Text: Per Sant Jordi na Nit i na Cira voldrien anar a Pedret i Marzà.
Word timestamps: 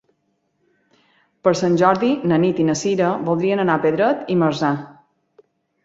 Per 1.47 1.53
Sant 1.59 1.77
Jordi 1.83 2.11
na 2.33 2.41
Nit 2.47 2.63
i 2.65 2.67
na 2.73 2.79
Cira 2.83 3.13
voldrien 3.31 3.65
anar 3.67 3.79
a 3.81 3.87
Pedret 3.87 4.29
i 4.37 4.43
Marzà. 4.45 4.77